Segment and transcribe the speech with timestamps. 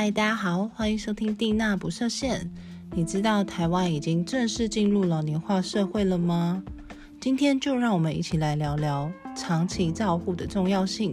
[0.00, 2.48] 嗨，大家好，欢迎收听蒂娜不设限。
[2.92, 6.62] 你知道台湾已经正式进入老年化社会了吗？
[7.20, 11.12] 今天就让我们一起来聊聊长期照护的重要性。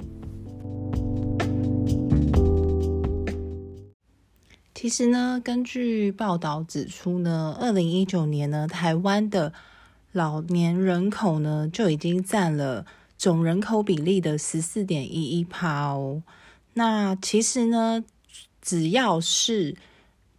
[4.75, 9.51] 其实呢，根据报道指出呢，二零一九年呢，台湾的
[10.11, 12.85] 老年人口呢就已经占了
[13.17, 16.21] 总人口比例的十四点一一帕哦。
[16.75, 18.03] 那其实呢，
[18.65, 19.77] 只要是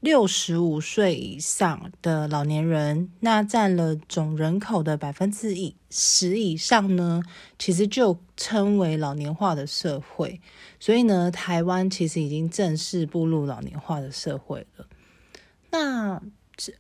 [0.01, 7.23] 六十五岁以上的老年人，那占了总人口的百分之以十以上呢，
[7.57, 10.41] 其实就称为老年化的社会。
[10.81, 14.87] 所以呢，台湾其实已经正式步入老年化的社会了。
[15.71, 16.21] 那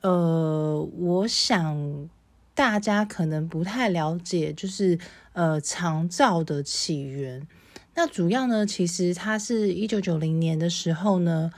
[0.01, 2.09] 呃，我想
[2.54, 4.98] 大家可能不太了解，就是
[5.32, 7.46] 呃长照的起源。
[7.98, 11.51] 那主要呢，其实它是一九九零年的时候呢，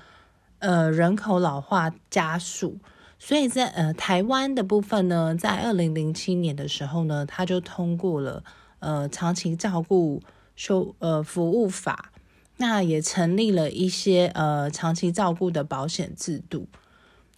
[0.60, 2.78] 呃，人口老化加速，
[3.18, 8.44] 所以在呃台湾的部分呢，在二零零七年的时候呢，它就通过了
[8.78, 10.22] 呃长期照顾
[10.54, 12.12] 修呃服务法，
[12.58, 16.68] 那也成立了一些呃长期照顾的保险制度。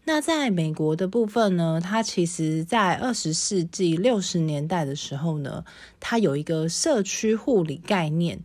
[0.05, 5.65] 那在美国的部分呢，它其实在二十世纪六十年代的时候呢，
[5.99, 8.41] 它有一个社区护理概念。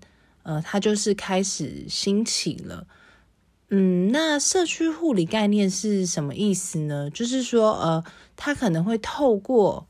[0.46, 2.86] 呃，它就是开始兴起了。
[3.72, 7.10] 嗯，那社区护理概念是什么意思呢？
[7.10, 8.04] 就是说，呃，
[8.36, 9.88] 它可能会透过，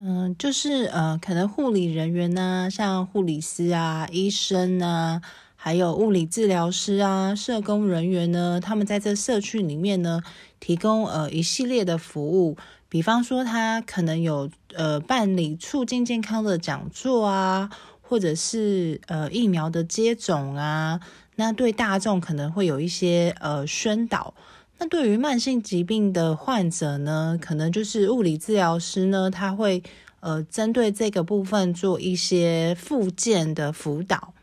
[0.00, 5.22] 嗯，就是呃，可能护理人员呢，像护理师啊、医生啊，
[5.54, 10.20] 还有物理治疗师啊、社工人员呢，他们在这社区里面呢，
[10.58, 12.56] 提供呃一系列的服务，
[12.88, 17.70] 比方说，他可能有呃办理促进健康的讲座啊。
[18.12, 21.00] 或者是呃疫苗的接种啊，
[21.36, 24.34] 那对大众可能会有一些呃宣导。
[24.76, 29.82] 那对于慢性疾病的患者呢，可能就是物理治疗师呢，他会
[30.20, 34.34] 呃针对这个部分做一些复健的辅导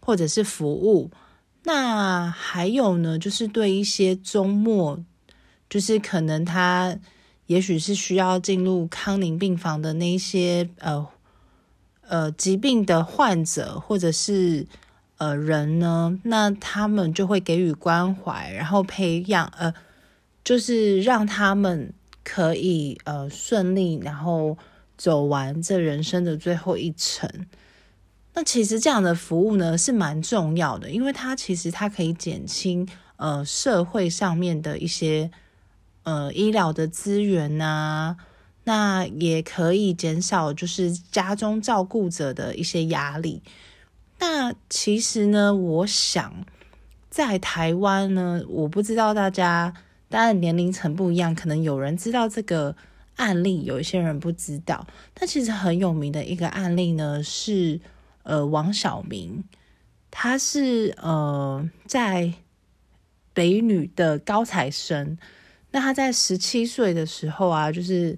[0.00, 1.10] 或者是服务。
[1.62, 5.02] 那还有呢，就是对一些周末，
[5.70, 6.94] 就是可能他
[7.46, 11.06] 也许是需要进入康宁病房的那些呃。
[12.10, 14.66] 呃，疾病的患者或者是
[15.18, 19.72] 呃人呢，那他们就会给予关怀，然后培养呃，
[20.42, 21.92] 就是让他们
[22.24, 24.58] 可以呃顺利，然后
[24.96, 27.46] 走完这人生的最后一程。
[28.34, 32.88] 那其实这样的服务呢是蛮重要的，因为它其实它可以减轻
[33.18, 35.30] 呃社会上面的一些
[36.02, 38.16] 呃医疗的资源呐。
[38.70, 43.42] 那也可以减少就是家中照顾者的一些压力。
[44.20, 46.46] 那其实呢，我想
[47.08, 49.74] 在台湾呢，我不知道大家
[50.08, 52.76] 当然年龄层不一样，可能有人知道这个
[53.16, 54.86] 案例，有一些人不知道。
[55.14, 57.80] 但其实很有名的一个案例呢，是
[58.22, 59.42] 呃王小明，
[60.12, 62.32] 他是呃在
[63.34, 65.18] 北女的高材生。
[65.72, 68.16] 那他在十七岁的时候啊，就是。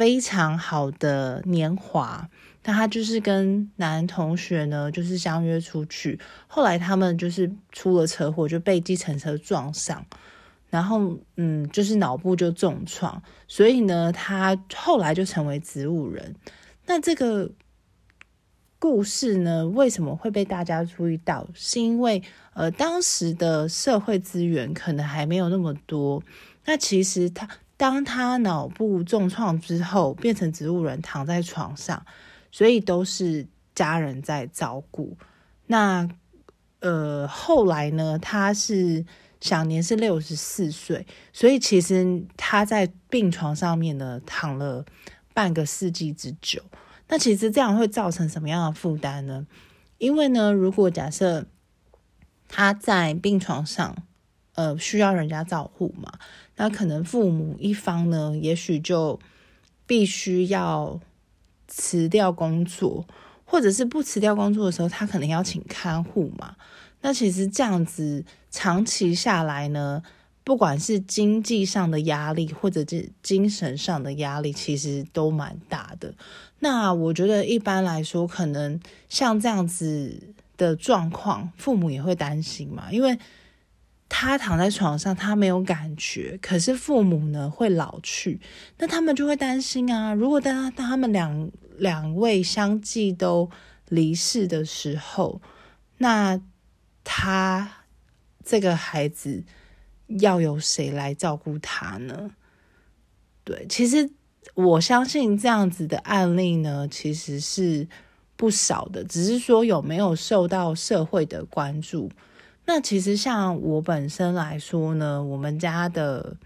[0.00, 2.26] 非常好的年华，
[2.64, 6.18] 那他就是跟男同学呢，就是相约出去。
[6.46, 10.02] 后来他们就是出了车祸，就被计程车撞上，
[10.70, 16.34] 然后嗯，就是脑部就重创，所以呢，他后来就成为植物人。
[16.86, 17.50] 那这个
[18.78, 21.46] 故事呢，为什么会被大家注意到？
[21.52, 22.22] 是因为
[22.54, 26.22] 呃，当时的社会资源可能还没有那么多。
[26.64, 27.46] 那其实他。
[27.80, 32.04] 当他脑部重创之后，变成植物人，躺在床上，
[32.52, 35.16] 所以都是家人在照顾。
[35.64, 36.06] 那
[36.80, 39.06] 呃，后来呢，他是
[39.40, 44.84] 享年是六十四岁，所以其实他在病床上面呢躺了
[45.32, 46.62] 半个世纪之久。
[47.08, 49.46] 那其实这样会造成什么样的负担呢？
[49.96, 51.46] 因为呢，如果假设
[52.46, 53.96] 他在病床上，
[54.54, 56.18] 呃，需要人家照顾嘛。
[56.60, 59.18] 那可能父母一方呢，也许就
[59.86, 61.00] 必须要
[61.66, 63.06] 辞掉工作，
[63.46, 66.56] 或者是不辞掉工作的时候，他可能要请看护嘛。
[67.00, 70.02] 那其实这样子长期下来呢，
[70.44, 76.12] 不管是经济上的压力，或者是精神上的压力，其实都蛮大的。
[76.58, 78.78] 那我觉得一般来说，可能
[79.08, 83.18] 像这样子的状况，父母也会担心嘛，因为。
[84.12, 88.40] 他躺在床上，他没有感觉，可是父母呢会老去，
[88.78, 90.12] 那他们就会担心啊。
[90.12, 93.48] 如果当当他们两两位相继都
[93.88, 95.40] 离世的时候，
[95.98, 96.40] 那
[97.04, 97.84] 他
[98.44, 99.44] 这个孩子
[100.08, 102.32] 要由谁来照顾他呢？
[103.44, 104.10] 对，其实
[104.54, 107.88] 我相信这样子的案例呢，其实是
[108.36, 112.10] 不少的，只是说有没有受到社会的关注。
[112.72, 116.36] 那其实像我本身来说呢，我们家的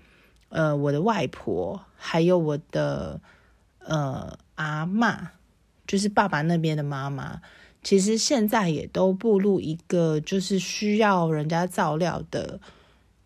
[0.49, 3.21] 呃，我的外婆还有我的
[3.81, 5.32] 呃阿妈，
[5.87, 7.43] 就是爸爸那边的妈妈，
[7.82, 12.59] 其实现在也都步入一个就是需要人家照料的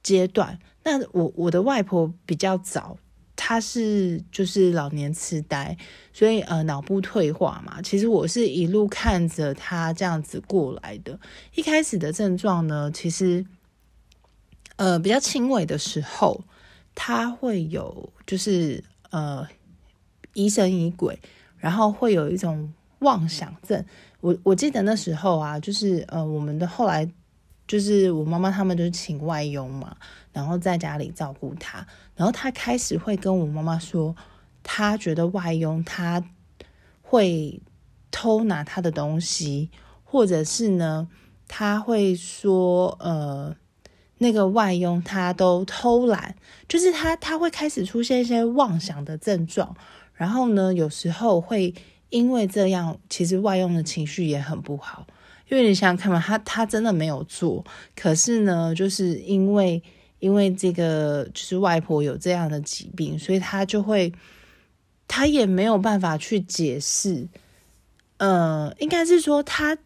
[0.02, 0.58] 阶段。
[0.82, 2.96] 那我我的外婆比较早。
[3.48, 5.74] 他是就是老年痴呆，
[6.12, 7.80] 所以呃脑部退化嘛。
[7.80, 11.18] 其实我是一路看着他这样子过来的。
[11.54, 13.46] 一开始的症状呢，其实
[14.76, 16.44] 呃比较轻微的时候，
[16.94, 19.48] 他会有就是呃
[20.34, 21.18] 疑神疑鬼，
[21.56, 23.82] 然后会有一种妄想症。
[24.20, 27.10] 我我记得那时候啊，就是呃我们的后来
[27.68, 29.96] 就是我妈妈他们就是请外佣嘛。
[30.30, 31.84] 然后在家里照顾他，
[32.14, 34.14] 然后他开始会跟我妈妈说，
[34.62, 36.22] 他觉得外佣他
[37.02, 37.60] 会
[38.12, 39.70] 偷拿他的东西，
[40.04, 41.08] 或者是呢，
[41.48, 43.56] 他会说，呃，
[44.18, 46.36] 那个外佣他都偷懒，
[46.68, 49.74] 就是他他会开始出现一些妄想的症状，
[50.14, 51.74] 然后呢，有时候会
[52.10, 55.04] 因为这样，其实外佣的情绪也很不好，
[55.48, 57.64] 因为你想想看嘛，他他真的没有做，
[57.94, 59.82] 可是呢，就是因为。
[60.20, 64.12] 因为这个就是外婆有这样的疾病，所以他就会，
[65.06, 67.28] 他也没有办法去解释。
[68.16, 69.78] 呃，应该是说他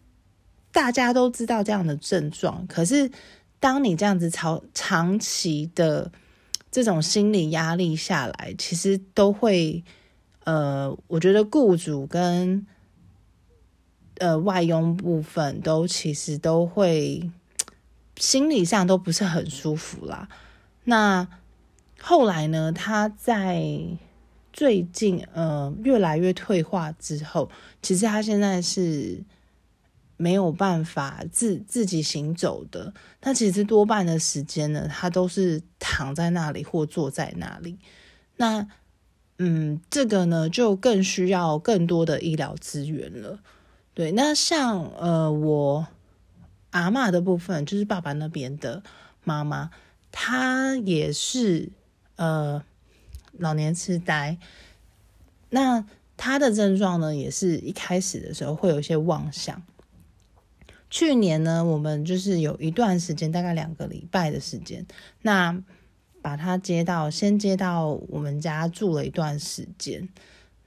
[0.72, 3.10] 大家都知道这样的症状，可是
[3.60, 6.10] 当你这样子长长期的
[6.70, 9.84] 这种心理压力下来，其实都会，
[10.44, 12.66] 呃，我觉得雇主跟
[14.22, 17.30] 呃外佣部分都其实都会。
[18.18, 20.28] 心理上都不是很舒服啦。
[20.84, 21.26] 那
[21.98, 22.70] 后来呢？
[22.70, 23.64] 他在
[24.52, 29.24] 最近呃越来越退化之后，其实他现在是
[30.16, 32.92] 没有办法自自己行走的。
[33.20, 37.78] 他其实多半的时间呢，他都是躺在那里或坐在那里。
[38.36, 38.68] 那
[39.38, 43.40] 嗯，这个呢就更需要更多的医疗资源了。
[43.94, 45.86] 对，那像呃我。
[46.72, 48.82] 阿妈的部分就是爸爸那边的
[49.24, 49.70] 妈妈，
[50.10, 51.68] 她也是
[52.16, 52.64] 呃
[53.32, 54.38] 老年痴呆。
[55.50, 55.84] 那
[56.16, 59.62] 她的症状呢，也是一开始的时候会有一些妄想。
[60.88, 64.86] 去年呢，我们就是有一段时间，大概两个礼拜的时间，
[65.20, 65.62] 那
[66.22, 70.08] 把他接到先接到我们家住了一段时间，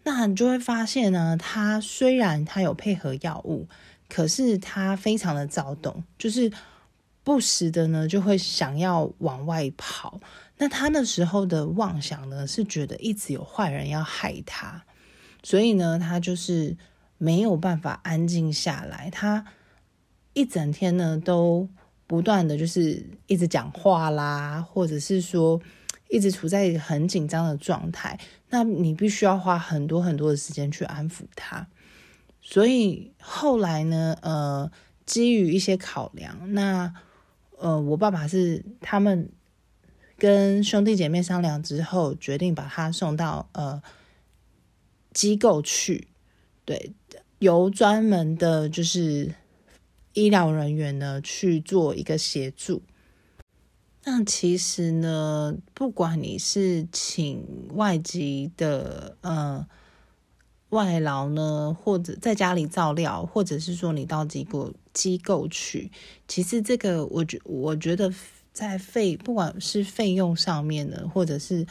[0.06, 3.68] 那你就会发现呢，他虽然他有配合药物。
[4.07, 6.52] 可是他非常的躁动，就是
[7.24, 10.22] 不时的呢就会想要往外跑。
[10.60, 14.86] 那他那时候的妄想呢，是觉得一直有坏人要害他，
[15.42, 16.78] 所以呢，他就是
[17.18, 19.10] 没有办法安静下来。
[19.10, 19.44] 他
[20.34, 21.68] 一整天呢都
[22.06, 25.60] 不断的就是一直讲话啦，或者是说
[26.10, 28.19] 一直处在很紧张的状态。
[28.50, 31.68] 那你必须要花很多很多的时间去安抚他。
[32.42, 34.72] 所以后来呢，呃，
[35.06, 36.94] 基于一些考量，那
[37.57, 39.30] 呃，我爸爸是他们
[40.18, 43.81] 跟兄弟姐妹商量之后，决定把他送到呃
[45.12, 46.07] 机构去，
[46.66, 46.94] 对，
[47.40, 49.33] 由专门的就是
[50.14, 52.83] 医疗人员呢去做一个协助。
[54.06, 59.68] 那其实呢，不管你是请外籍的，呃。
[60.69, 65.90] 外劳呢，或者在家里照料，或者是说你到机构机构去，
[66.28, 68.12] 其实这个我觉我觉得
[68.52, 71.66] 在费不管是费用上面呢，或者是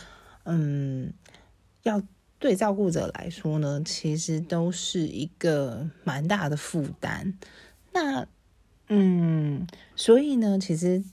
[0.44, 1.12] 嗯，
[1.82, 2.00] 要
[2.38, 7.36] 对照顾者来说呢，其实都是一个蛮大的负担。
[7.92, 8.26] 那
[8.88, 11.04] 嗯，所以呢，其实。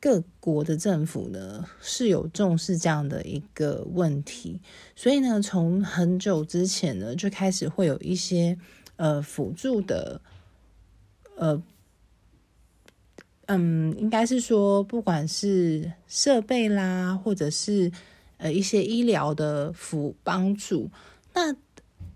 [0.00, 4.60] 各国的政府呢是有重视这样的一个问题，
[4.94, 8.56] 所以呢，从很久之前呢就开始会有一些
[8.96, 10.20] 呃辅助的，
[11.36, 11.60] 呃，
[13.46, 17.90] 嗯，应该是说不管是设备啦，或者是
[18.36, 20.88] 呃一些医疗的辅帮助。
[21.34, 21.56] 那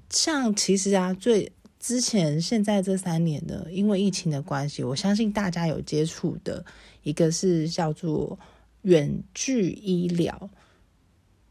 [0.09, 1.51] 像其实啊，最
[1.83, 6.65] 之前现在这三年呢，因为疫情的关系，我相信大家有接触的。
[7.03, 8.39] 一个是叫做
[8.83, 10.49] 远距医疗，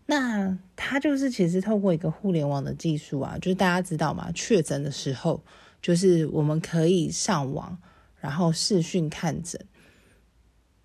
[0.06, 5.44] 那它就是其实透过一个互联网的技术啊，就是大家知道嘛，确诊的时候，
[5.82, 7.78] 就是我们可以上网，
[8.22, 9.60] 然后视讯看诊。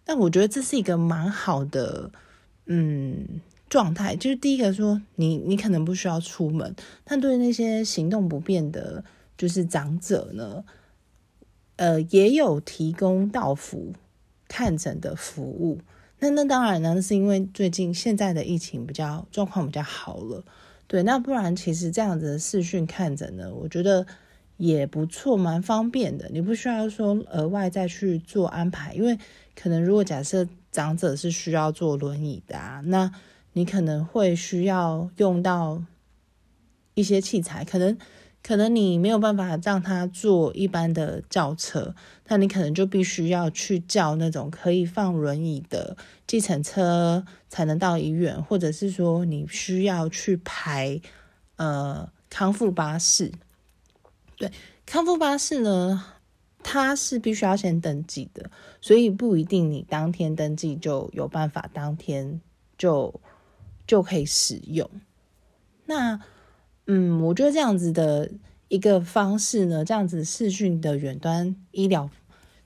[0.04, 2.10] 但我觉得这是一个蛮好的，
[2.64, 4.16] 嗯，状态。
[4.16, 6.74] 就是第一个说，你你可能不需要出门，
[7.04, 9.04] 但对那些行动不便的，
[9.36, 10.64] 就是长者呢，
[11.76, 13.92] 呃，也有提供到服
[14.48, 15.80] 看诊的服务。
[16.18, 20.42] 那那当然呢，是因为最近现在的疫情比较状况比较好了，
[20.86, 21.02] 对。
[21.02, 24.06] 那不然其实这样子的视讯看诊呢，我觉得
[24.56, 26.30] 也不错，蛮方便的。
[26.32, 29.18] 你不需要说额外再去做安排，因为
[29.54, 33.12] 可能如果假设长者是需要坐轮椅的啊，那
[33.52, 35.82] 你可能会需要用到
[36.94, 37.98] 一些器材，可能。
[38.46, 41.96] 可能你没有办法让他坐一般的轿车，
[42.28, 45.96] 那你可能就必须要去叫那种可以放轮椅的
[46.28, 51.00] 计程车才能到医院，或者是说你需要去排
[51.56, 53.32] 呃康复巴士。
[54.36, 54.52] 对，
[54.86, 56.04] 康复巴士呢，
[56.62, 58.48] 它是必须要先登记的，
[58.80, 62.40] 所以不一定你当天登记就有办法当天
[62.78, 63.20] 就
[63.88, 64.88] 就可以使用。
[65.86, 66.20] 那。
[66.88, 68.30] 嗯，我觉得这样子的
[68.68, 72.08] 一个方式呢，这样子视讯的远端医疗，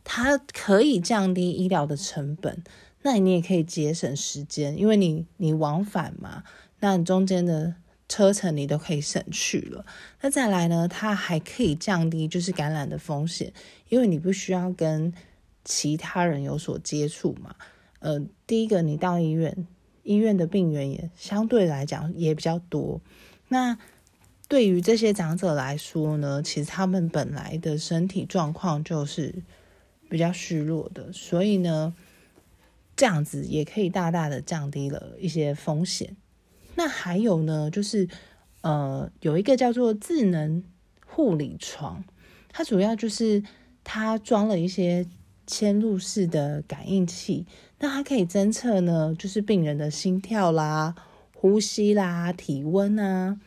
[0.04, 2.62] 它可以降低医疗的成本，
[3.00, 6.44] 那你也可以节省时间，因为你你往返嘛，
[6.80, 7.74] 那你中间的
[8.10, 9.86] 车程你都可以省去了。
[10.20, 13.50] 那再来呢，它还可以降低就是感染的风险，
[13.88, 15.14] 因为你不需要跟
[15.64, 17.54] 其他人有所接触嘛。
[18.00, 19.66] 呃，第一个你到医院，
[20.02, 23.00] 医院的病源也相对来讲也比较多，
[23.48, 23.78] 那。
[24.50, 29.32] 对于这些长者来说呢，其实他们本来的身体状况就是
[30.08, 31.94] 比较虚弱的，所以呢，
[32.96, 36.16] 这样子也可以大大的降低了一些风险。
[36.74, 38.08] 那还有呢，就是
[38.62, 40.64] 呃，有一个叫做智能
[41.06, 42.02] 护理床，
[42.48, 43.44] 它主要就是
[43.84, 45.06] 它装了一些
[45.46, 47.46] 嵌入式的感应器，
[47.78, 50.96] 那它可以侦测呢，就是病人的心跳啦、
[51.36, 53.38] 呼吸啦、体温啊。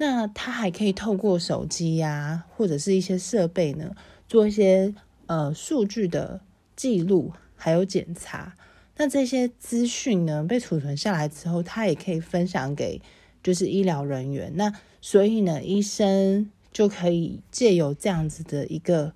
[0.00, 3.96] 那它还可以透过手机呀，或者是一些设备呢，
[4.28, 4.94] 做一些
[5.26, 6.40] 呃数据的
[6.76, 8.54] 记录，还有检查。
[8.96, 13.02] 那这些资讯呢被储存下来之后，它也可以分享给
[13.42, 14.52] 就是医疗人员。
[14.54, 19.12] 那所以呢，医生就可以借由这样子的一个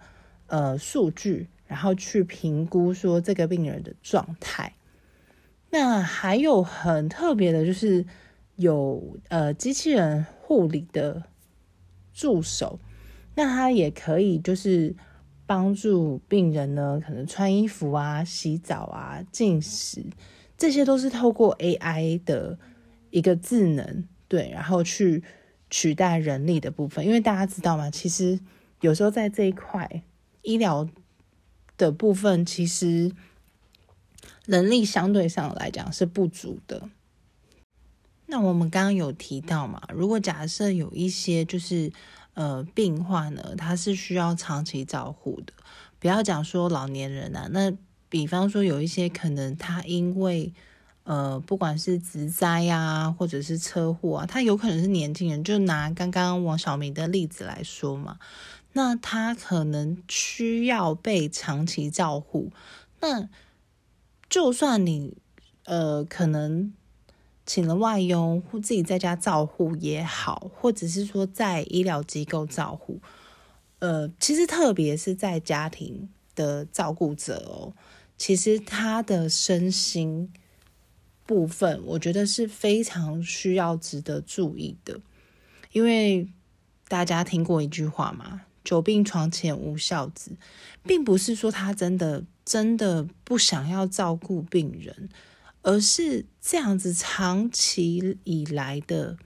[0.48, 4.74] 呃数据，然后去评估说这个病人的状态。
[5.70, 8.04] 那还有很特别的就是
[8.56, 10.26] 有呃机器人。
[10.52, 11.22] 护理的
[12.12, 12.78] 助手，
[13.36, 14.94] 那他也可以就是
[15.46, 20.04] 帮助病人呢，可能穿衣服啊、洗澡啊、进食，
[20.58, 22.58] 这些都是透过 AI 的
[23.08, 25.24] 一个智能，对，然后去
[25.70, 27.06] 取代人力的部分。
[27.06, 27.90] 因为大家知道吗？
[27.90, 28.38] 其实
[28.82, 30.02] 有时候在这一块
[30.42, 30.86] 医疗
[31.78, 33.10] 的部分，其实
[34.44, 36.90] 人力相对上来讲是不足的。
[38.32, 41.92] 那我们刚刚有提到嘛，如果假设有一些就是
[42.32, 45.52] 呃病患呢，他是需要长期照护的，
[45.98, 47.70] 不要讲说老年人啊，那
[48.08, 50.50] 比方说有一些可能他因为
[51.04, 58.18] 呃不管是植灾呀，或者是车祸啊，他有可能是年轻人，就拿刚刚王小明的例子来说嘛，
[58.72, 62.50] 那他可能需要被长期照护，
[63.02, 63.28] 那
[64.30, 65.18] 就算你
[65.66, 66.72] 呃可能。
[67.52, 72.98] 请了外佣或自己在家照护也好，或者是说在医疗机构照护，
[73.80, 77.74] 呃，其实特别是在家庭的照顾者哦，
[78.16, 80.32] 其实他的身心
[81.26, 84.98] 部分，我觉得是非常需要值得注意的，
[85.72, 86.26] 因为
[86.88, 90.30] 大家听过一句话嘛，“久病床前无孝子”，
[90.84, 95.10] 并不是说他真的真的不想要照顾病人。
[95.62, 99.16] 而是这样子，长期以来的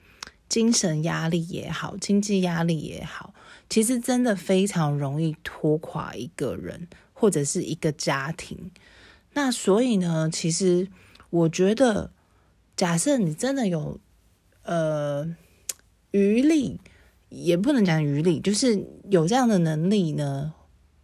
[0.48, 3.32] 精神压力也好，经济压力也好，
[3.70, 8.70] 其实真的非常容易拖垮一个人或者是一个家庭。
[9.32, 10.88] 那所以呢，其实
[11.30, 12.12] 我觉得，
[12.76, 13.98] 假设你真的有
[14.62, 15.34] 呃
[16.10, 16.78] 余力，
[17.30, 20.52] 也不能讲余力，就是有这样的能力呢，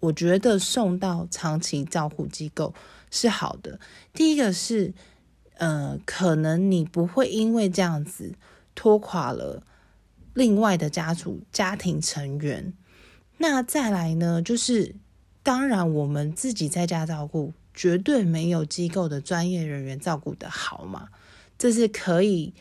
[0.00, 2.74] 我觉得送到长期照护机构
[3.10, 3.80] 是好的。
[4.12, 4.92] 第一个是。
[5.62, 8.34] 呃，可能你不会因为这样子
[8.74, 9.62] 拖垮了
[10.34, 12.72] 另外的家族家庭成员。
[13.38, 14.96] 那再来呢，就是
[15.44, 21.10] 当然我们自己在家照顾，绝对没有机构的专业人员照顾的好嘛，
[21.56, 22.52] 这是可以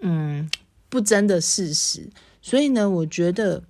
[0.00, 0.48] 嗯
[0.88, 2.08] 不争的事实。
[2.40, 3.64] 所以呢，我觉得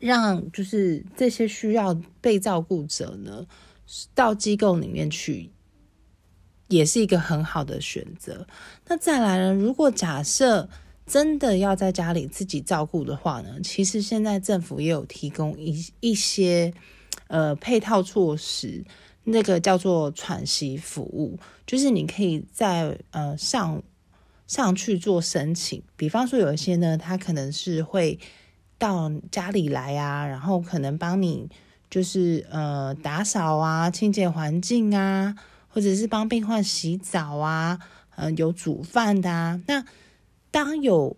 [0.00, 3.46] 让就是这些需要被照顾者呢。
[4.14, 5.50] 到机构里面去，
[6.74, 8.46] 也是一个很好的选择。
[8.88, 9.52] 那再来呢？
[9.52, 10.68] 如果假设
[11.06, 16.72] 真的要在家里自己照顾的话呢，其实现在政府也有提供一一些
[17.28, 18.84] 呃配套措施，
[19.24, 23.82] 那个叫做喘息服务，就是你可以在呃上
[24.46, 25.82] 上去做申请。
[25.96, 28.18] 比方说有一些呢，他可能是会
[28.78, 31.48] 到家里来啊，然后可能帮你
[31.90, 35.34] 就是呃打扫啊、清洁环境啊，
[35.74, 37.80] 或者是帮病患洗澡啊，
[38.14, 39.84] 嗯，有煮饭的啊，那。
[40.50, 41.16] 当有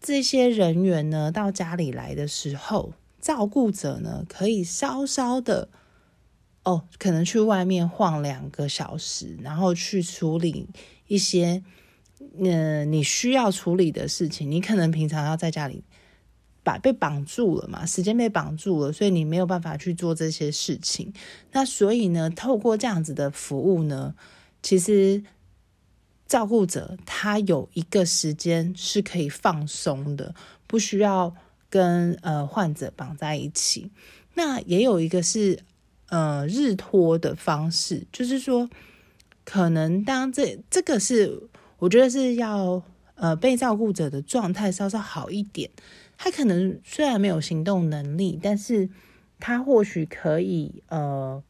[0.00, 5.68] 这些人员呢到家里来的时候，照顾者呢可以稍稍的
[6.62, 10.68] 哦，可能去外面晃两个小时，然后去处理
[11.08, 11.64] 一些
[12.38, 14.48] 嗯你需要处理的事情。
[14.48, 15.82] 你可能平常要在家里
[16.66, 21.12] 把被绑住了嘛，时间被绑住了，所以你没有办法去做这些事情。
[21.52, 24.14] 那所以呢，透过这样子的服务呢，
[24.62, 25.22] 其实。
[26.28, 30.34] 照顾者他有一个时间是可以放松的，
[30.66, 31.32] 不需要
[31.70, 33.92] 跟呃患者绑在一起。
[34.34, 35.60] 那也有一个是
[36.08, 38.68] 呃日托的方式，就是说
[39.44, 41.44] 可能当这这个是
[41.78, 42.82] 我觉得是要
[43.14, 45.70] 呃被照顾者的状态稍稍好一点，
[46.16, 48.88] 他可能虽然没有行动能力，但是
[49.38, 51.42] 他或许可以呃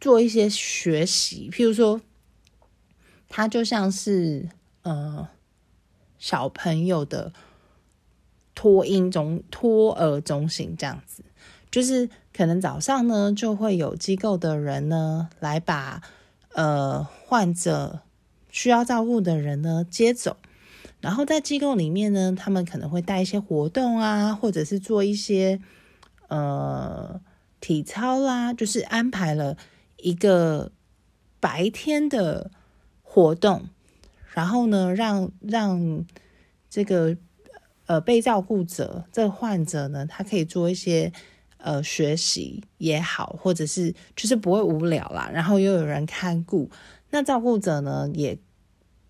[0.00, 2.00] 做一些学习，譬如说。
[3.32, 4.48] 他就像是
[4.82, 5.28] 呃
[6.18, 7.32] 小朋友的
[8.56, 11.22] 托婴中托儿中心这样子，
[11.70, 16.02] 就是可能早上呢就会有机构的人呢来把
[16.54, 18.00] 呃患者
[18.50, 20.36] 需要照顾的人呢接走，
[21.00, 25.60] 然后在机构里面呢，他们可能会带一些活动啊，或者是做一些
[26.28, 27.20] 呃
[27.60, 29.56] 体操啦，就是安排了
[29.96, 30.72] 一个
[31.38, 32.50] 白天的。
[33.12, 33.64] 活动，
[34.34, 36.06] 然后呢，让让
[36.68, 37.16] 这个
[37.86, 41.12] 呃被照顾者这个患者呢，他可以做一些
[41.56, 46.70] 呃学习也好，或者是就是不会无聊啦，然后又有人看顾，
[47.10, 48.38] 那照顾者呢也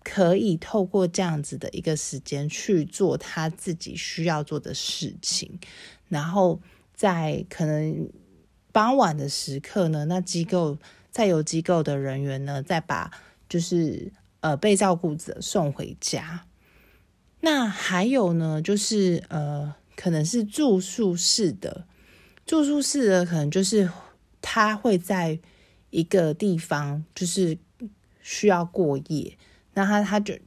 [0.03, 5.59] 可以透过这样子的一个时间去做他自己需要做的事情，
[6.09, 6.59] 然后
[6.93, 8.09] 在可能
[8.71, 10.77] 傍晚的时刻呢，那机构
[11.09, 13.11] 再由机构的人员呢再把。
[13.51, 16.45] 就是呃被照顾者送回家，
[17.41, 21.85] 那还有呢，就是呃可能是住宿式的，
[22.45, 23.91] 住宿式的可能就是
[24.41, 25.37] 他会在
[25.89, 27.57] 一个地方，就是
[28.21, 29.37] 需要过夜，
[29.73, 30.37] 那他他就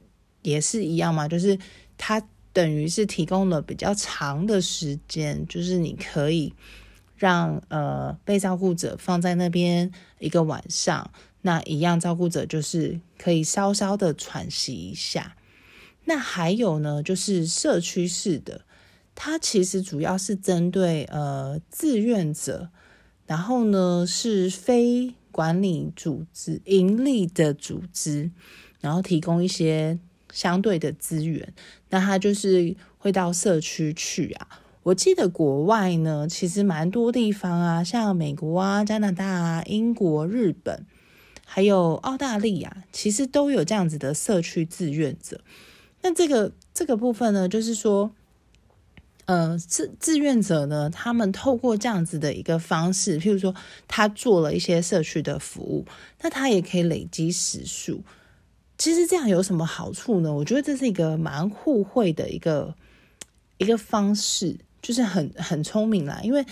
[0.41, 1.57] 也是一样嘛，就是
[1.97, 2.21] 他
[2.53, 6.53] 等于是提供了比较长的时间，就是你可以
[7.17, 11.11] 让呃被照顾者放在那边一个晚上。
[11.41, 15.35] 那一样照顾者就是可以稍稍的喘息一下。
[16.05, 18.61] 那还有呢，就是社区式的，
[19.13, 22.69] 它其实主要是针对呃志愿者，
[23.27, 28.31] 然后呢是非管理组织、盈利的组织，
[28.85, 29.97] 然后提供一些
[30.31, 31.51] 相对的资源。
[31.89, 34.47] 那他就是会到社区去啊。
[34.83, 40.85] 我记得国外呢，其实蛮多地方啊，像美国啊、加拿大啊、英国、日本。
[41.47, 45.41] 还有澳大利亚，其实都有这样子的社区志愿者。
[46.01, 48.11] 那这个这个部分呢，就是说，
[49.25, 53.53] 呃，志志愿者呢，他们透过这样子的一个方式，譬如说，
[53.87, 55.85] 他做了一些社区的服务，
[56.21, 58.03] 那他也可以累积时数。
[58.77, 60.33] 其实这样有什么好处呢？
[60.33, 62.75] 我觉得这是一个蛮互惠的一个
[63.57, 66.19] 一个方式，就是很很聪明啦。
[66.23, 66.45] 因为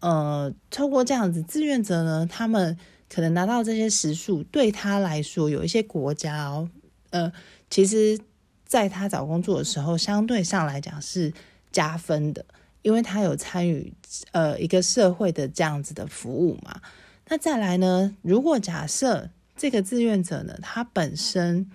[0.00, 2.76] 呃，透过这样子，志愿者呢，他们。
[3.08, 6.68] 可能拿到这些时数，对他来说，有一些国家哦，
[7.10, 7.32] 呃，
[7.70, 8.18] 其实
[8.66, 11.32] 在他找工作的时候，相对上来讲是
[11.70, 12.44] 加分的，
[12.82, 13.94] 因为他有参与
[14.32, 16.80] 呃一个社会的这样子的服务嘛。
[17.28, 21.70] 那再来呢，如果假设这个志愿者呢，他本身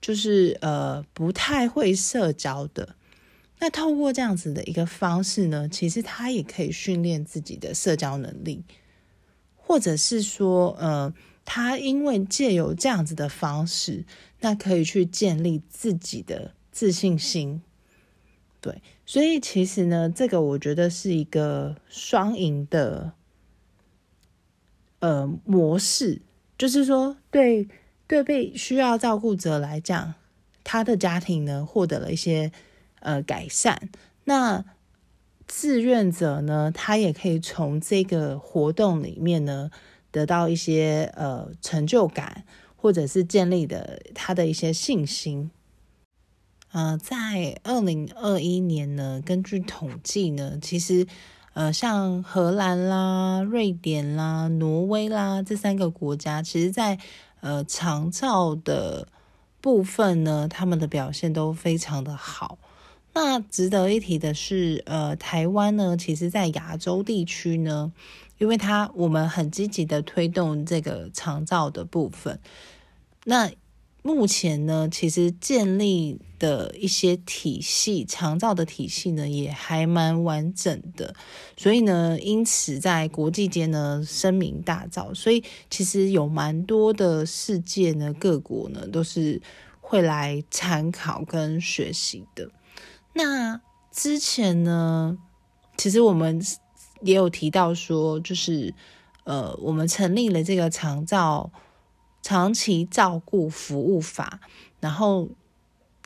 [0.00, 2.96] 就是呃不太会社交的，
[3.58, 8.64] 那透过这样子的一个方式呢，其实他也可以训练自己的社交能力。
[9.70, 11.12] 或者是说，呃，
[11.44, 14.06] 他因为借由这样子的方式，
[14.40, 17.60] 那可以去建立自己的自信心，
[18.62, 23.12] 对，所以其实呢，这个我觉得是一个双赢的，
[25.00, 26.22] 呃，模式，
[26.58, 27.68] 就是说，对
[28.06, 30.12] 对被需要照顾者来讲，
[30.62, 32.52] 他的家庭呢获得了一些
[33.00, 33.88] 呃改善，
[34.24, 34.64] 那。
[35.50, 39.70] 志愿者呢，他也可以从这个活动里面呢
[40.10, 42.44] 得到一些呃成就感，
[42.76, 45.50] 或者是建立的他的一些信心。
[46.72, 51.06] 呃，在二零二一年呢，根据统计呢，其实
[51.58, 56.96] 呃像荷兰啦、瑞典啦、挪威啦这三个国家，其实在
[57.40, 59.08] 呃长照的
[59.60, 62.58] 部分呢，他们的表现都非常的好。
[63.12, 67.92] 那值得一提的是，呃，台湾呢，其实在亚洲地区呢，
[68.38, 72.38] 因为它我们很积极的推动这个长照的部分，
[73.24, 73.50] 那。
[74.08, 81.14] 目前呢，其实建立的一些体系，长照的体系呢，也还蛮完整的。
[81.58, 85.14] 所以呢，因此在国际间呢声名大噪。
[85.14, 89.42] 所以其实有蛮多的世界呢，各国呢都是
[89.82, 92.50] 会来参考跟学习的。
[93.12, 93.60] 那
[93.92, 95.18] 之前呢，
[95.76, 96.42] 其实我们
[97.02, 98.72] 也有提到说，就是
[99.24, 101.52] 呃，我们成立了这个长照。
[102.28, 104.38] 长期照顾服务法，
[104.80, 105.30] 然后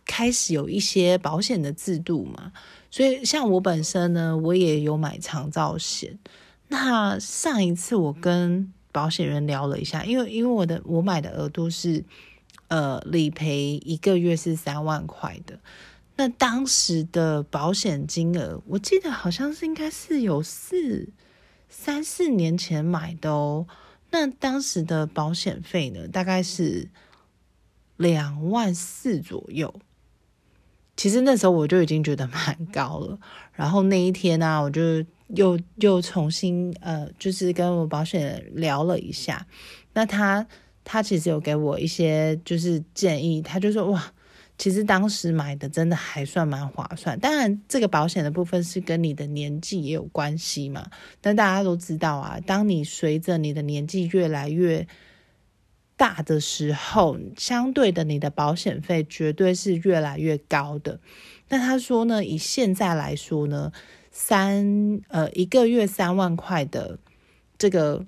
[0.06, 2.52] 开始有一些保险的制度嘛，
[2.92, 6.16] 所以像我本身呢，我也有买长照险。
[6.68, 12.04] 那上一次我跟保险员聊了一下，因为因为我的我买的额度是
[12.68, 15.58] 呃理赔一个月是三万块的，
[16.14, 21.08] 那当时的保险金额，我记得好像是应该是有四
[21.68, 23.66] 三四年前买的哦。
[24.12, 26.88] 那当时的保险费呢，大概是
[27.96, 29.74] 两万四左右。
[30.96, 33.18] 其实那时候我就已经觉得蛮高了。
[33.52, 39.44] 然后那一天呢，我就又又重新呃，就是跟我保险聊了一下。
[39.94, 40.46] 那他
[40.84, 44.12] 他其实有给我一些就是建议，他就说哇。
[44.62, 50.88] 其实当时买的真的还算蛮划算，当然这个保险的部分是跟你的年纪也有关系嘛。
[51.20, 54.86] 但大家都知道啊，当你随着你的年纪越来越
[55.96, 61.00] 大的时候，相对的你的保险费绝对是越来越高的。
[61.48, 63.72] 那他说呢，以现在来说呢，
[64.12, 67.00] 三呃一个月三万块的
[67.58, 68.06] 这个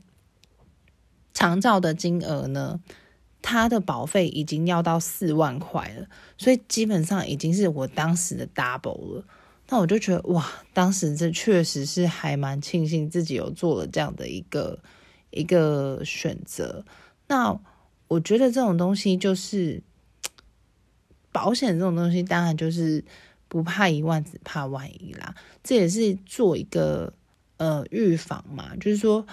[1.32, 2.80] 长照的金额呢。
[3.46, 6.06] 他的保费已经要到四万块了，
[6.38, 9.24] 所以基本上已经是我当时的 double 了。
[9.68, 14.78] 那我就觉得哇，当时这确实是还蛮庆幸自己有做了这样的一个
[15.28, 16.86] 一个选择。
[17.26, 17.60] 那
[18.08, 19.82] 我觉得这种东西就是
[21.30, 23.04] 保险这种东西，当然就是
[23.48, 25.34] 不怕一万，只怕万一啦。
[25.62, 27.12] 这也是做一个
[27.58, 29.26] 呃预防嘛，就是说。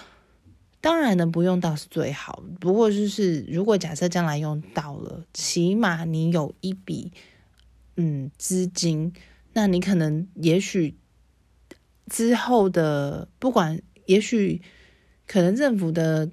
[0.82, 2.42] 当然呢，不用到是最好。
[2.60, 7.12] 不过就是，如果假设将来用到了，起码你有一笔
[7.96, 9.12] 嗯资金，
[9.52, 10.96] 那你可能也许
[12.08, 14.60] 之后的不管，也许
[15.28, 16.28] 可能政府的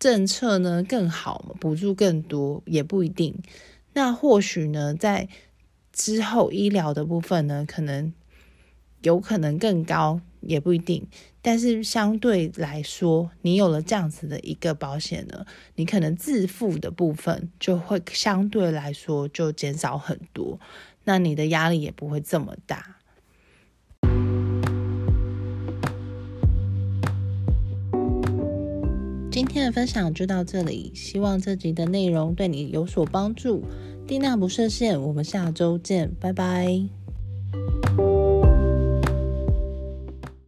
[0.00, 3.40] 政策呢更好，补助更多也不一定。
[3.94, 5.28] 那或许呢，在
[5.92, 8.12] 之后医疗的部分呢，可能
[9.02, 10.20] 有可能更高。
[10.46, 11.06] 也不一定，
[11.42, 20.58] 但是相对来说，你有了这样子的一个保险呢，你可能自付的部分就会相对来说就减少很多，
[21.04, 22.96] 那你的压力也不会这么大。
[29.30, 33.62] 今天的分享就到这里，希望这集的内容对你有所帮助。
[34.06, 36.88] 蒂娜不设限，我们下周见，拜拜。